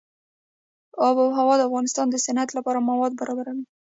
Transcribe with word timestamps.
آب 1.07 1.15
وهوا 1.19 1.55
د 1.57 1.61
افغانستان 1.69 2.07
د 2.09 2.15
صنعت 2.25 2.49
لپاره 2.57 2.85
مواد 2.89 3.11
برابروي. 3.21 3.65